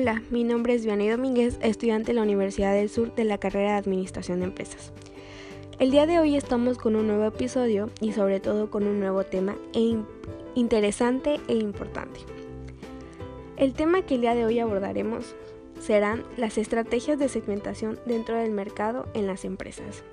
[0.00, 3.72] Hola, mi nombre es Vianney Domínguez, estudiante de la Universidad del Sur de la carrera
[3.72, 4.92] de Administración de Empresas.
[5.80, 9.24] El día de hoy estamos con un nuevo episodio y sobre todo con un nuevo
[9.24, 9.96] tema e
[10.54, 12.20] interesante e importante.
[13.56, 15.34] El tema que el día de hoy abordaremos
[15.80, 20.04] serán las estrategias de segmentación dentro del mercado en las empresas.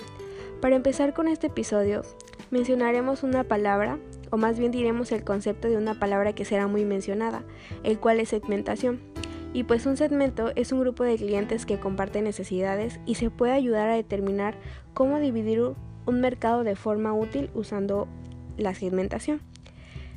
[0.62, 2.02] Para empezar con este episodio,
[2.50, 4.00] mencionaremos una palabra,
[4.32, 7.44] o más bien diremos el concepto de una palabra que será muy mencionada,
[7.84, 9.14] el cual es segmentación.
[9.56, 13.54] Y pues un segmento es un grupo de clientes que comparten necesidades y se puede
[13.54, 14.58] ayudar a determinar
[14.94, 18.10] cómo dividir un mercado de forma útil usando
[18.58, 19.40] la segmentación.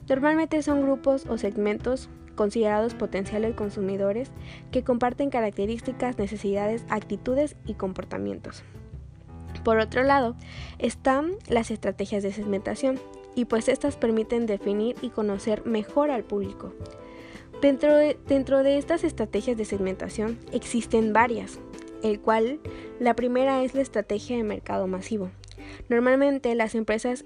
[0.09, 4.33] Normalmente son grupos o segmentos considerados potenciales consumidores
[4.73, 8.65] que comparten características, necesidades, actitudes y comportamientos.
[9.63, 10.35] Por otro lado,
[10.81, 12.99] están las estrategias de segmentación
[13.37, 16.73] y pues estas permiten definir y conocer mejor al público.
[17.61, 21.59] Dentro de, estas estrategias de segmentación existen varias,
[22.05, 22.61] el cual
[23.01, 25.31] la primera es la estrategia de mercado masivo.
[25.89, 27.25] Normalmente las empresas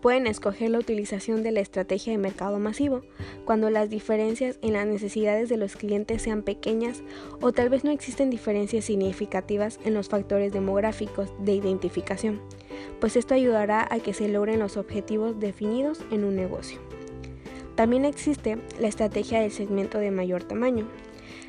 [0.00, 3.02] pueden escoger la utilización de la estrategia de mercado masivo
[3.44, 7.02] cuando las diferencias en las necesidades de los clientes sean pequeñas
[7.40, 12.40] o tal vez no existen diferencias significativas en los factores demográficos de identificación,
[13.00, 16.93] pues esto ayudará a que se logren los objetivos definidos en un negocio.
[17.74, 20.86] También existe la estrategia del segmento de mayor tamaño.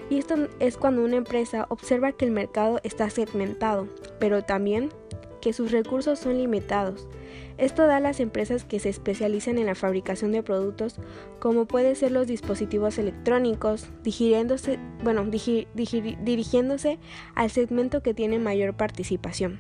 [0.09, 3.87] Y esto es cuando una empresa observa que el mercado está segmentado,
[4.19, 4.89] pero también
[5.41, 7.07] que sus recursos son limitados.
[7.57, 10.95] Esto da a las empresas que se especializan en la fabricación de productos,
[11.39, 16.97] como puede ser los dispositivos electrónicos, dirigiéndose, bueno, dirigiéndose
[17.35, 19.59] al segmento que tiene mayor participación.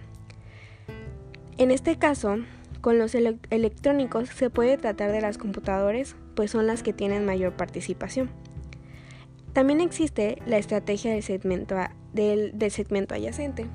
[1.57, 2.37] En este caso,
[2.81, 7.53] con los electrónicos se puede tratar de las computadoras, pues son las que tienen mayor
[7.53, 8.29] participación.
[9.53, 11.77] También existe la estrategia del segmento,
[12.11, 13.67] del, segmento adyacente.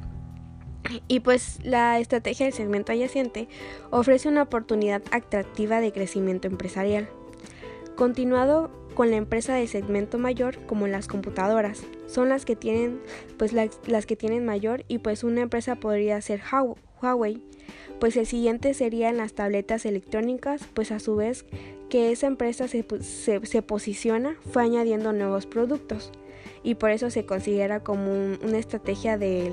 [1.08, 3.48] Y pues la estrategia del segmento adyacente
[3.90, 7.08] ofrece una oportunidad atractiva de crecimiento empresarial.
[7.96, 13.00] Continuado con la empresa de segmento mayor como las computadoras, son las que tienen
[13.38, 16.40] pues las que tienen mayor y pues una empresa podría ser
[17.02, 17.42] Huawei,
[17.98, 21.44] pues el siguiente serían las tabletas electrónicas, pues a su vez
[21.88, 26.10] que esa empresa se, posiciona fue añadiendo nuevos productos
[26.62, 29.52] y por eso se considera como una estrategia de,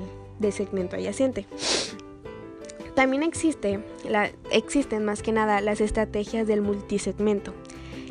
[0.50, 1.46] segmento adyacente.
[2.94, 3.80] También existe
[4.50, 7.54] existen más que nada las estrategias del multisegmento,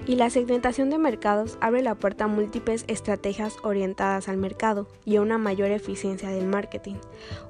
[0.08, 5.18] y la segmentación de mercados abre la puerta a múltiples estrategias orientadas al mercado y
[5.18, 6.96] a una mayor eficiencia del marketing.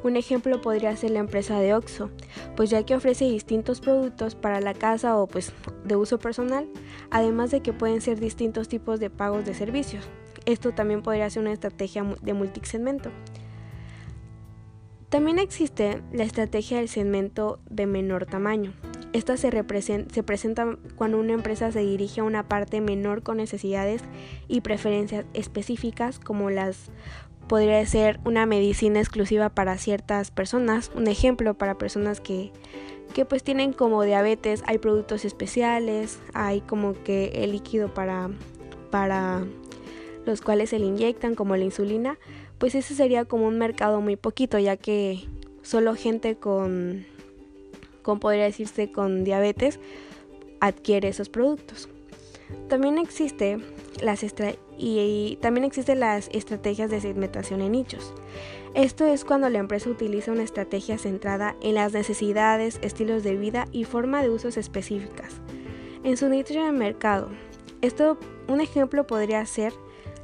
[0.04, 2.10] Un ejemplo podría ser la empresa de Oxxo,
[2.56, 5.54] pues ya que ofrece distintos productos para la casa o pues
[5.86, 6.68] de uso personal,
[7.12, 10.10] además de que pueden ser distintos tipos de pagos de servicios.
[10.46, 13.12] Esto también podría ser una estrategia de multisegmento.
[15.10, 18.74] También existe la estrategia del segmento de menor tamaño,
[19.14, 19.52] esta se,
[20.12, 24.02] se presenta cuando una empresa se dirige a una parte menor con necesidades
[24.48, 26.90] y preferencias específicas como las
[27.48, 32.52] podría ser una medicina exclusiva para ciertas personas, un ejemplo para personas que,
[33.14, 38.30] que pues tienen como diabetes, hay productos especiales, hay como que el líquido para,
[38.92, 39.46] para
[40.26, 42.20] los cuales se le inyectan como la insulina,
[42.58, 45.24] pues ese sería como un mercado muy poquito ya que
[45.62, 47.06] solo gente con
[48.08, 49.82] como podría decirse con diabetes,
[50.62, 51.90] adquiere esos productos.
[52.70, 53.60] También existe
[54.02, 54.26] las
[54.78, 58.14] y, también existen las estrategias de segmentación en nichos.
[58.76, 63.68] Esto es cuando la empresa utiliza una estrategia centrada en las necesidades, estilos de vida
[63.74, 65.42] y forma de usos específicas.
[66.06, 67.28] En su nicho de mercado,
[67.82, 68.18] esto
[68.48, 69.74] un ejemplo podría ser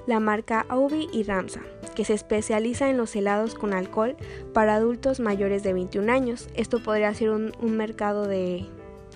[0.05, 1.61] la marca Aubi y Ramsa,
[1.95, 4.15] que se especializa en los helados con alcohol
[4.53, 6.47] para adultos mayores de 21 años.
[6.55, 8.65] Esto podría ser un, mercado de,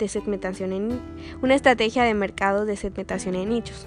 [0.06, 1.00] segmentación en
[1.42, 3.86] una estrategia de mercado de segmentación en nichos.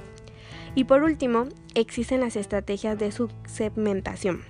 [0.75, 4.41] Y por último, existen las estrategias de subsegmentación.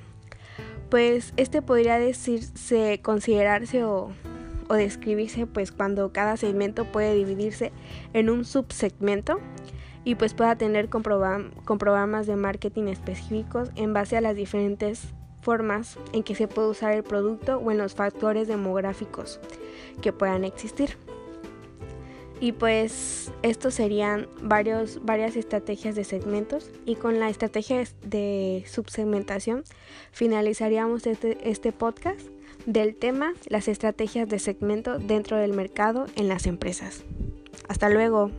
[0.89, 4.11] Pues este podría decirse, considerarse o,
[4.67, 7.71] o describirse pues cuando cada segmento puede dividirse
[8.13, 9.39] en un subsegmento
[10.03, 15.98] y pues pueda tener con, programas de marketing específicos en base a las diferentes formas
[16.13, 19.39] en que se puede usar el producto o en los factores demográficos
[20.01, 20.98] que puedan existir.
[22.39, 29.63] Y pues estos serían varios, varias estrategias de segmentos y con la estrategia de subsegmentación
[30.12, 32.21] finalizaríamos este, este podcast
[32.65, 37.03] del tema las estrategias de segmento dentro del mercado en las empresas.
[37.68, 38.31] Hasta luego.